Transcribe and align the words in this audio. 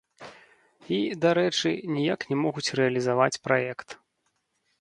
І, 0.27 0.97
дарэчы, 1.25 1.69
ніяк 1.97 2.19
не 2.31 2.35
могуць 2.47 2.67
рэалізаваць 2.81 3.41
праект. 3.49 3.89